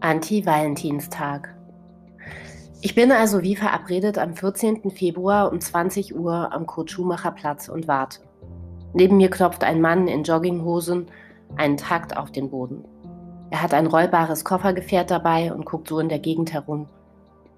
[0.00, 1.54] Anti-Valentinstag.
[2.80, 4.90] Ich bin also wie verabredet am 14.
[4.90, 8.20] Februar um 20 Uhr am Kurt-Schumacher Platz und warte.
[8.94, 11.06] Neben mir klopft ein Mann in Jogginghosen
[11.56, 12.84] einen Takt auf den Boden.
[13.50, 16.88] Er hat ein rollbares Koffergefährt dabei und guckt so in der Gegend herum.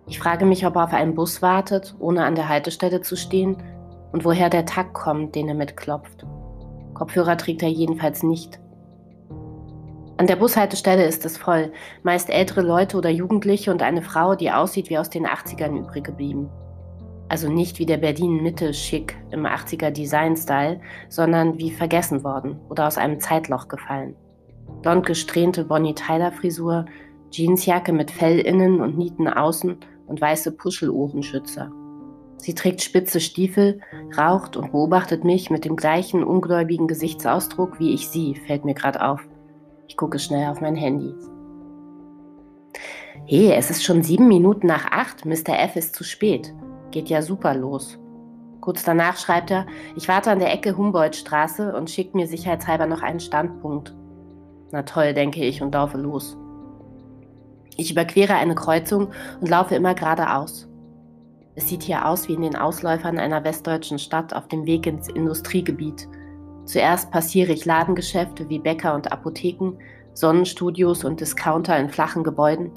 [0.07, 3.57] Ich frage mich, ob er auf einen Bus wartet, ohne an der Haltestelle zu stehen,
[4.13, 6.25] und woher der Takt kommt, den er mitklopft.
[6.95, 8.60] Kopfhörer trägt er jedenfalls nicht.
[10.21, 14.51] An der Bushaltestelle ist es voll, meist ältere Leute oder Jugendliche und eine Frau, die
[14.51, 16.51] aussieht wie aus den 80ern übrig geblieben.
[17.31, 23.19] Also nicht wie der Berlin-Mitte-Schick im 80er Design-Style, sondern wie vergessen worden oder aus einem
[23.19, 24.15] Zeitloch gefallen.
[24.83, 26.85] Blond gesträhnte Bonnie-Tyler-Frisur,
[27.31, 31.73] Jeansjacke mit Fell innen und Nieten außen und weiße Puschelohrenschützer.
[32.37, 33.81] Sie trägt spitze Stiefel,
[34.19, 39.03] raucht und beobachtet mich mit dem gleichen ungläubigen Gesichtsausdruck wie ich sie, fällt mir gerade
[39.03, 39.27] auf.
[39.91, 41.13] Ich gucke schnell auf mein Handy.
[43.27, 45.27] Hey, es ist schon sieben Minuten nach acht.
[45.27, 45.59] Mr.
[45.59, 46.55] F ist zu spät.
[46.93, 47.99] Geht ja super los.
[48.61, 53.03] Kurz danach schreibt er, ich warte an der Ecke Humboldtstraße und schickt mir sicherheitshalber noch
[53.03, 53.93] einen Standpunkt.
[54.71, 56.39] Na toll, denke ich und laufe los.
[57.77, 59.09] Ich überquere eine Kreuzung
[59.41, 60.69] und laufe immer geradeaus.
[61.57, 65.09] Es sieht hier aus wie in den Ausläufern einer westdeutschen Stadt auf dem Weg ins
[65.09, 66.07] Industriegebiet–
[66.71, 69.73] Zuerst passiere ich Ladengeschäfte wie Bäcker und Apotheken,
[70.15, 72.71] Sonnenstudios und Discounter in flachen Gebäuden,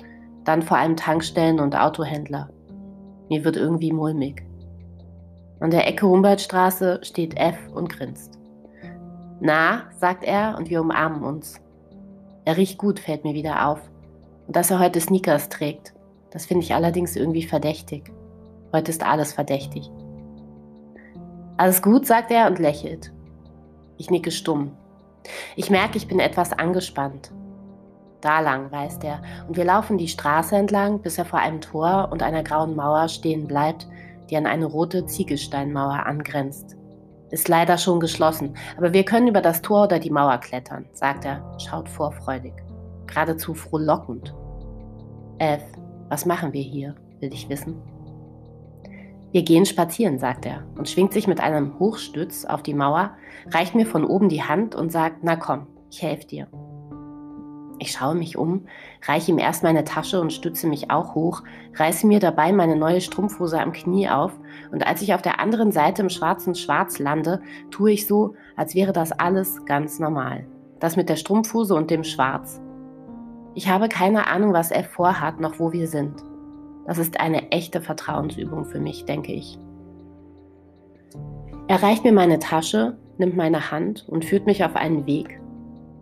[0.46, 2.50] dann vor allem Tankstellen und Autohändler.
[3.30, 4.44] Mir wird irgendwie mulmig.
[5.60, 8.40] An der Ecke Humboldtstraße steht F und grinst.
[9.40, 11.62] Na, sagt er und wir umarmen uns.
[12.46, 13.80] Er riecht gut, fällt mir wieder auf.
[14.48, 15.94] Und dass er heute Sneakers trägt,
[16.32, 18.12] das finde ich allerdings irgendwie verdächtig.
[18.74, 19.92] Heute ist alles verdächtig.
[21.58, 23.13] Alles gut, sagt er und lächelt.
[23.98, 24.72] Ich nicke stumm.
[25.56, 27.32] Ich merke, ich bin etwas angespannt.
[28.22, 32.10] Da lang, weiß er, und wir laufen die Straße entlang, bis er vor einem Tor
[32.12, 33.88] und einer grauen Mauer stehen bleibt,
[34.30, 36.78] die an eine rote Ziegelsteinmauer angrenzt.
[37.32, 41.26] Ist leider schon geschlossen, aber wir können über das Tor oder die Mauer klettern, sagt
[41.26, 42.54] er, schaut vorfreudig.
[43.08, 44.34] Geradezu frohlockend.
[45.40, 45.64] Elf,
[46.10, 47.82] was machen wir hier, will ich wissen.
[49.34, 53.18] Wir gehen spazieren, sagt er und schwingt sich mit einem Hochstütz auf die Mauer,
[53.50, 56.48] reicht mir von oben die Hand und sagt, na komm, ich helfe dir.
[57.80, 58.68] Ich schaue mich um,
[59.08, 61.42] reiche ihm erst meine Tasche und stütze mich auch hoch,
[61.74, 64.40] reiße mir dabei meine neue Strumpfhose am Knie auf
[64.72, 68.76] und als ich auf der anderen Seite im schwarzen Schwarz lande, tue ich so, als
[68.76, 70.46] wäre das alles ganz normal.
[70.80, 72.62] Das mit der Strumpfhose und dem Schwarz.
[73.56, 76.24] Ich habe keine Ahnung, was er vorhat, noch wo wir sind.
[76.86, 79.58] Das ist eine echte Vertrauensübung für mich, denke ich.
[81.68, 85.40] Er reicht mir meine Tasche, nimmt meine Hand und führt mich auf einen Weg.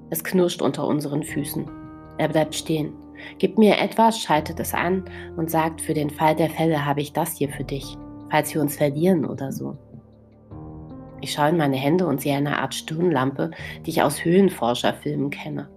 [0.10, 1.70] Es knirscht unter unseren Füßen.
[2.18, 2.94] Er bleibt stehen,
[3.38, 5.06] gibt mir etwas, schaltet es an
[5.38, 7.98] und sagt, für den Fall der Fälle habe ich das hier für dich,
[8.30, 9.78] falls wir uns verlieren oder so.
[11.22, 13.52] Ich schaue in meine Hände und sehe eine Art Stirnlampe,
[13.86, 15.70] die ich aus Höhlenforscherfilmen kenne.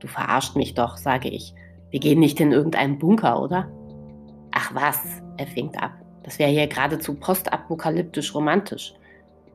[0.00, 1.54] Du verarscht mich doch, sage ich.
[1.90, 3.70] Wir gehen nicht in irgendeinen Bunker, oder?
[4.68, 5.92] Ach was, er fängt ab.
[6.24, 8.94] Das wäre hier geradezu postapokalyptisch romantisch.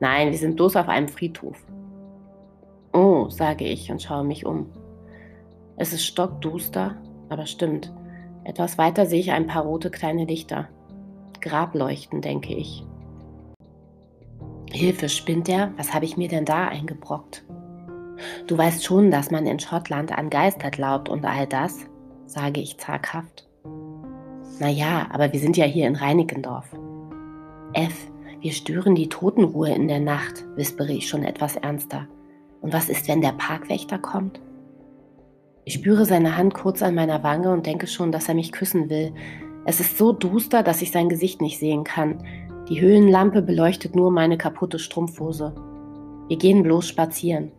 [0.00, 1.64] Nein, wir sind bloß auf einem Friedhof.
[2.92, 4.66] Oh, sage ich und schaue mich um.
[5.76, 6.96] Es ist stockduster,
[7.28, 7.92] aber stimmt.
[8.44, 10.68] Etwas weiter sehe ich ein paar rote kleine Lichter.
[11.40, 12.84] Grableuchten, denke ich.
[14.72, 15.72] Hilfe, spinnt er?
[15.76, 17.44] Was habe ich mir denn da eingebrockt?
[18.46, 21.86] Du weißt schon, dass man in Schottland an Geister glaubt und all das,
[22.26, 23.48] sage ich zaghaft.
[24.60, 26.66] Naja, aber wir sind ja hier in Reinickendorf.
[27.72, 27.94] F,
[28.40, 32.06] wir stören die Totenruhe in der Nacht, wispere ich schon etwas ernster.
[32.60, 34.40] Und was ist, wenn der Parkwächter kommt?
[35.64, 38.90] Ich spüre seine Hand kurz an meiner Wange und denke schon, dass er mich küssen
[38.90, 39.12] will.
[39.64, 42.22] Es ist so duster, dass ich sein Gesicht nicht sehen kann.
[42.68, 45.54] Die Höhlenlampe beleuchtet nur meine kaputte Strumpfhose.
[46.28, 47.50] Wir gehen bloß spazieren.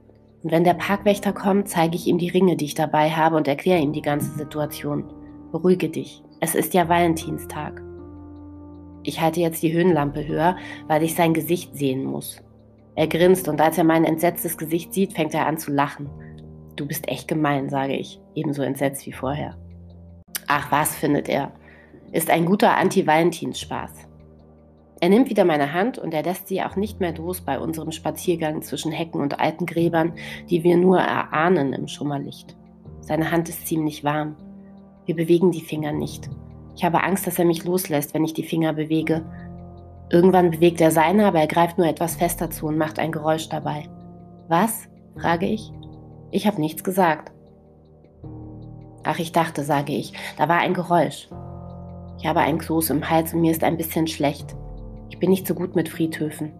[0.44, 3.48] Und wenn der Parkwächter kommt, zeige ich ihm die Ringe, die ich dabei habe und
[3.48, 5.06] erkläre ihm die ganze Situation.
[5.52, 6.25] Beruhige dich.
[6.42, 7.82] Es ist ja Valentinstag.
[9.04, 12.42] Ich halte jetzt die Höhenlampe höher, weil ich sein Gesicht sehen muss.
[12.96, 16.10] Er grinst und als er mein entsetztes Gesicht sieht, fängt er an zu lachen.
[16.76, 19.56] Du bist echt gemein, sage ich, ebenso entsetzt wie vorher.
[20.48, 21.52] Ach was, findet er.
[22.12, 23.92] Ist ein guter Anti-Valentins-Spaß.
[25.02, 27.92] Er nimmt wieder meine Hand und er lässt sie auch nicht mehr los bei unserem
[27.92, 30.14] Spaziergang zwischen Hecken und alten Gräbern,
[30.50, 32.56] die wir nur erahnen im Schummerlicht.
[33.02, 34.36] Seine Hand ist ziemlich warm.
[35.06, 36.30] Wir bewegen die Finger nicht.
[36.76, 39.26] Ich habe Angst, dass er mich loslässt, wenn ich die Finger bewege.
[40.10, 43.50] Irgendwann bewegt er seine, aber er greift nur etwas fester zu und macht ein Geräusch
[43.50, 43.88] dabei.
[44.48, 44.88] Was?
[45.18, 45.72] frage ich.
[46.32, 47.32] Ich habe nichts gesagt.
[49.04, 51.30] Ach, ich dachte, sage ich, da war ein Geräusch.
[52.18, 54.56] Ich habe ein Kloß im Hals und mir ist ein bisschen schlecht.
[55.10, 56.52] Ich bin nicht so gut mit Friedhöfen.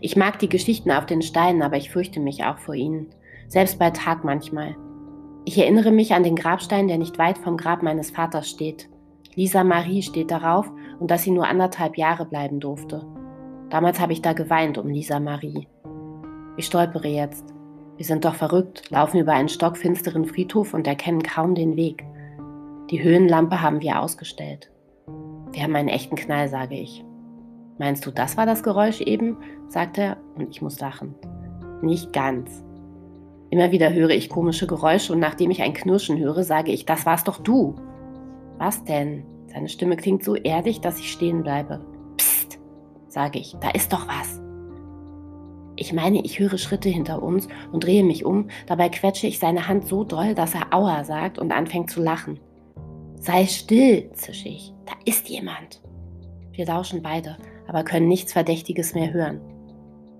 [0.00, 3.08] Ich mag die Geschichten auf den Steinen, aber ich fürchte mich auch vor ihnen.
[3.48, 4.76] Selbst bei Tag manchmal.
[5.46, 8.88] Ich erinnere mich an den Grabstein, der nicht weit vom Grab meines Vaters steht.
[9.34, 10.70] Lisa Marie steht darauf
[11.00, 13.04] und dass sie nur anderthalb Jahre bleiben durfte.
[13.68, 15.68] Damals habe ich da geweint um Lisa Marie.
[16.56, 17.44] Ich stolpere jetzt.
[17.96, 22.04] Wir sind doch verrückt, laufen über einen stockfinsteren Friedhof und erkennen kaum den Weg.
[22.90, 24.70] Die Höhenlampe haben wir ausgestellt.
[25.52, 27.04] Wir haben einen echten Knall, sage ich.
[27.78, 29.36] Meinst du, das war das Geräusch eben?
[29.68, 31.14] sagt er und ich muss lachen.
[31.82, 32.64] Nicht ganz.
[33.54, 37.06] Immer wieder höre ich komische Geräusche und nachdem ich ein Knirschen höre, sage ich, das
[37.06, 37.76] warst doch du.
[38.58, 39.24] Was denn?
[39.46, 41.86] Seine Stimme klingt so erdig, dass ich stehen bleibe.
[42.16, 42.58] Psst,
[43.06, 44.42] sage ich, da ist doch was.
[45.76, 49.68] Ich meine, ich höre Schritte hinter uns und drehe mich um, dabei quetsche ich seine
[49.68, 52.40] Hand so doll, dass er Aua sagt und anfängt zu lachen.
[53.20, 55.80] Sei still, zische ich, da ist jemand.
[56.50, 57.36] Wir lauschen beide,
[57.68, 59.40] aber können nichts Verdächtiges mehr hören.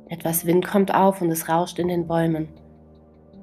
[0.09, 2.47] Etwas Wind kommt auf und es rauscht in den Bäumen.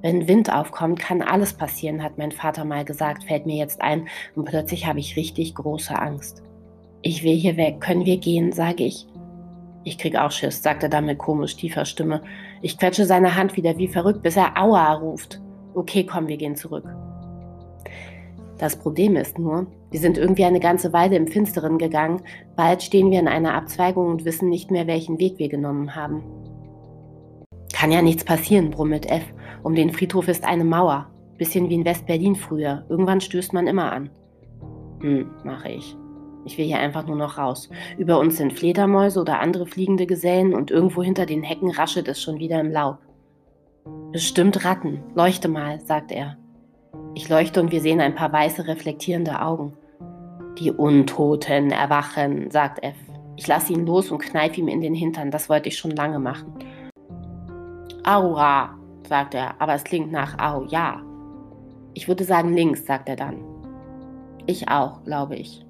[0.02, 4.08] Wenn Wind aufkommt, kann alles passieren, hat mein Vater mal gesagt, fällt mir jetzt ein,
[4.34, 6.42] und plötzlich habe ich richtig große Angst.
[7.02, 9.06] Ich will hier weg, können wir gehen, sage ich.
[9.84, 12.22] Ich krieg auch Schiss, sagt er dann mit komisch tiefer Stimme.
[12.62, 15.40] Ich quetsche seine Hand wieder wie verrückt, bis er Aua ruft.
[15.74, 16.84] Okay, komm, wir gehen zurück.
[18.58, 22.22] Das Problem ist nur, wir sind irgendwie eine ganze Weile im Finsteren gegangen,
[22.56, 26.22] bald stehen wir in einer Abzweigung und wissen nicht mehr, welchen Weg wir genommen haben.
[27.72, 29.24] Kann ja nichts passieren, brummelt F
[29.62, 31.08] um den Friedhof ist eine Mauer.
[31.38, 32.84] Bisschen wie in West-Berlin früher.
[32.88, 34.10] Irgendwann stößt man immer an.
[35.00, 35.96] Hm, mache ich.
[36.44, 37.68] Ich will hier einfach nur noch raus.
[37.98, 42.20] Über uns sind Fledermäuse oder andere fliegende Gesellen und irgendwo hinter den Hecken raschelt es
[42.20, 42.98] schon wieder im Laub.
[44.12, 45.02] Bestimmt Ratten.
[45.14, 46.36] Leuchte mal, sagt er.
[47.14, 49.74] Ich leuchte und wir sehen ein paar weiße reflektierende Augen.
[50.58, 52.96] Die Untoten erwachen, sagt F.
[53.36, 55.30] Ich lasse ihn los und kneife ihm in den Hintern.
[55.30, 56.52] Das wollte ich schon lange machen.
[58.04, 58.76] Aura,
[59.06, 61.02] sagt er, aber es klingt nach Au, ja.
[61.94, 63.38] Ich würde sagen links, sagt er dann.
[64.46, 65.64] Ich auch, glaube ich.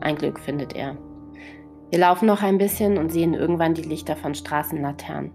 [0.00, 0.96] Ein Glück, findet er.
[1.90, 5.30] Wir laufen noch ein bisschen und sehen irgendwann die Lichter von Straßenlaternen.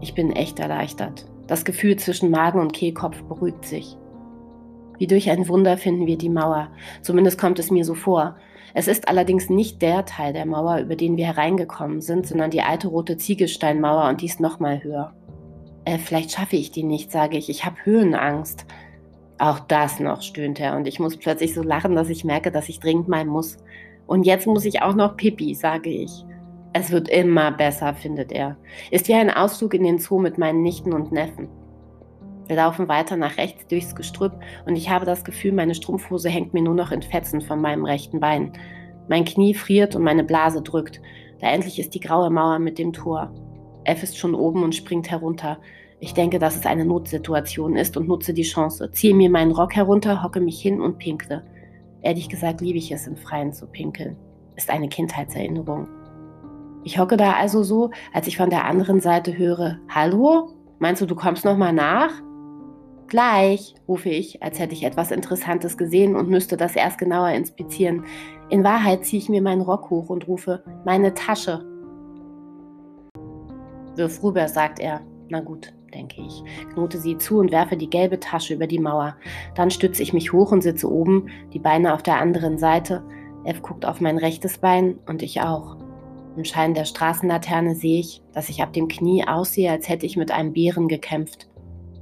[0.00, 1.26] Ich bin echt erleichtert.
[1.46, 3.96] Das Gefühl zwischen Magen und Kehlkopf beruhigt sich.
[4.98, 6.68] Wie durch ein Wunder finden wir die Mauer.
[7.02, 8.36] Zumindest kommt es mir so vor.
[8.74, 12.62] Es ist allerdings nicht der Teil der Mauer, über den wir hereingekommen sind, sondern die
[12.62, 15.14] alte rote Ziegelsteinmauer und die ist nochmal höher.
[15.84, 17.48] Äh, vielleicht schaffe ich die nicht, sage ich.
[17.48, 18.66] Ich habe Höhenangst.
[19.38, 20.76] Auch das noch, stöhnt er.
[20.76, 23.56] Und ich muss plötzlich so lachen, dass ich merke, dass ich dringend mal muss.
[24.06, 26.24] Und jetzt muss ich auch noch Pipi, sage ich.
[26.72, 28.56] Es wird immer besser, findet er.
[28.90, 31.48] Ist wie ein Ausflug in den Zoo mit meinen Nichten und Neffen.
[32.46, 34.32] Wir laufen weiter nach rechts durchs Gestrüpp
[34.66, 37.84] und ich habe das Gefühl, meine Strumpfhose hängt mir nur noch in Fetzen von meinem
[37.84, 38.52] rechten Bein.
[39.08, 41.00] Mein Knie friert und meine Blase drückt.
[41.40, 43.32] Da endlich ist die graue Mauer mit dem Tor.
[43.84, 45.58] F ist schon oben und springt herunter.
[46.00, 48.90] Ich denke, dass es eine Notsituation ist und nutze die Chance.
[48.92, 51.44] Ziehe mir meinen Rock herunter, hocke mich hin und pinkle.
[52.02, 54.16] Ehrlich gesagt liebe ich es, im Freien zu pinkeln.
[54.56, 55.88] Ist eine Kindheitserinnerung.
[56.84, 60.50] Ich hocke da also so, als ich von der anderen Seite höre, Hallo?
[60.78, 62.10] Meinst du, du kommst noch mal nach?
[63.06, 68.04] Gleich, rufe ich, als hätte ich etwas Interessantes gesehen und müsste das erst genauer inspizieren.
[68.50, 71.64] In Wahrheit ziehe ich mir meinen Rock hoch und rufe, meine Tasche.
[73.96, 75.00] Wirf rüber, sagt er.
[75.28, 79.16] Na gut, denke ich, knote sie zu und werfe die gelbe Tasche über die Mauer.
[79.54, 83.02] Dann stütze ich mich hoch und sitze oben, die Beine auf der anderen Seite.
[83.44, 85.76] F guckt auf mein rechtes Bein und ich auch.
[86.36, 90.16] Im Schein der Straßenlaterne sehe ich, dass ich ab dem Knie aussehe, als hätte ich
[90.16, 91.48] mit einem Bären gekämpft.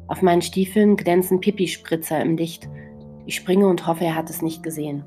[0.09, 2.69] Auf meinen Stiefeln glänzen Pipi-Spritzer im Licht.
[3.27, 5.05] Ich springe und hoffe, er hat es nicht gesehen.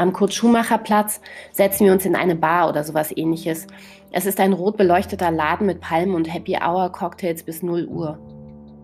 [0.00, 1.20] Am Kurt-Schumacher-Platz
[1.52, 3.66] setzen wir uns in eine Bar oder sowas ähnliches.
[4.12, 8.18] Es ist ein rot beleuchteter Laden mit Palmen und Happy Hour Cocktails bis 0 Uhr.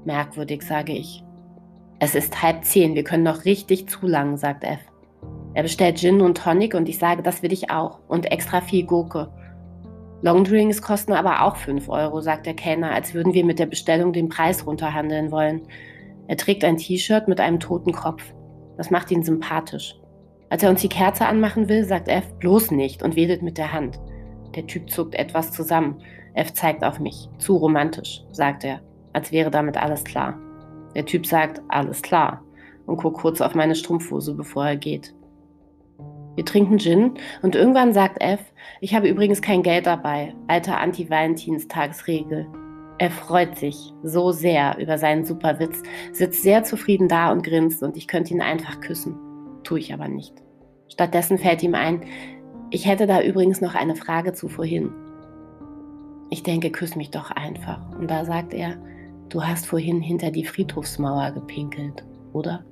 [0.05, 1.25] Merkwürdig, sage ich.
[2.01, 4.79] Es ist halb zehn, wir können noch richtig zulangen, sagt F.
[5.55, 8.01] Er bestellt Gin und Tonic und ich sage, das will ich auch.
[8.09, 9.33] Und extra viel Gurke.
[10.21, 14.13] Longdrinks kosten aber auch 5 Euro, sagt der Kellner, als würden wir mit der Bestellung
[14.13, 15.63] den Preis runterhandeln wollen.
[16.29, 18.23] Er trägt ein T-Shirt mit einem toten Kopf.
[18.77, 19.99] Das macht ihn sympathisch.
[20.49, 23.73] Als er uns die Kerze anmachen will, sagt F bloß nicht und wedelt mit der
[23.73, 23.99] Hand.
[24.55, 26.01] Der Typ zuckt etwas zusammen.
[26.35, 27.29] F zeigt auf mich.
[27.39, 28.81] Zu romantisch, sagt er,
[29.13, 30.39] als wäre damit alles klar.
[30.95, 32.43] Der Typ sagt, alles klar,
[32.87, 35.15] und guckt kurz auf meine Strumpfhose, bevor er geht.
[36.37, 38.41] Wir trinken Gin und irgendwann sagt F,
[38.81, 42.47] ich habe übrigens kein Geld dabei, alte Anti-Valentinstagsregel.
[42.99, 47.83] Er freut sich so sehr über seinen super Witz, sitzt sehr zufrieden da und grinst
[47.83, 49.26] und ich könnte ihn einfach küssen.
[49.67, 50.33] Tue ich aber nicht.
[50.87, 52.03] Stattdessen fällt ihm ein,
[52.71, 54.93] ich hätte da übrigens noch eine Frage zu vorhin.
[56.31, 57.81] Ich denke, küss mich doch einfach.
[57.99, 58.77] Und da sagt er,
[59.29, 62.65] du hast vorhin hinter die Friedhofsmauer gepinkelt, oder?